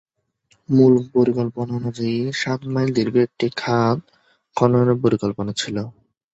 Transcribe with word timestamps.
মূল 0.69 0.93
পরিকল্পনা 1.13 1.71
অনুযায়ী 1.79 2.17
সাত 2.41 2.61
মাইল 2.73 2.89
দীর্ঘ 2.97 3.15
একটি 3.27 3.47
খাত 3.57 3.97
খননের 4.57 4.97
পরিকল্পনা 5.03 5.51
ছিল। 5.57 5.77